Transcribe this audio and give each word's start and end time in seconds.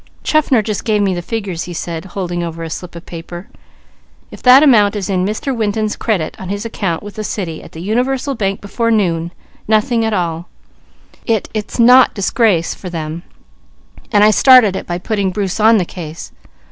"Chaffner 0.23 0.63
just 0.63 0.83
gave 0.83 1.03
me 1.03 1.13
the 1.13 1.21
figures," 1.21 1.65
he 1.65 1.75
said, 1.75 2.05
holding 2.05 2.41
over 2.41 2.63
a 2.63 2.71
slip 2.71 2.95
of 2.95 3.05
paper. 3.05 3.47
"If 4.31 4.41
that 4.41 4.63
amount 4.63 4.95
is 4.95 5.05
to 5.05 5.13
Mr. 5.13 5.55
Winton's 5.55 5.95
credit 5.95 6.35
on 6.39 6.49
his 6.49 6.65
account 6.65 7.03
with 7.03 7.13
the 7.13 7.23
city, 7.23 7.61
at 7.61 7.73
the 7.73 7.83
Universal 7.83 8.33
Bank 8.33 8.61
before 8.61 8.89
noon 8.89 9.31
nothing 9.67 10.03
at 10.03 10.11
all. 10.11 10.47
If 11.27 11.43
it's 11.53 11.77
not, 11.77 12.15
disgrace 12.15 12.73
for 12.73 12.89
them, 12.89 13.21
and 14.11 14.23
I 14.23 14.31
started 14.31 14.75
it 14.75 14.87
by 14.87 14.97
putting 14.97 15.29
Bruce 15.29 15.59
on 15.59 15.77
the 15.77 15.85
case. 15.85 16.31